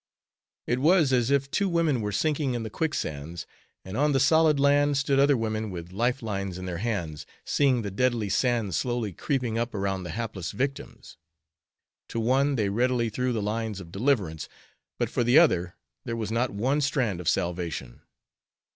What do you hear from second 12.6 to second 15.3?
readily threw the lines of deliverance, but for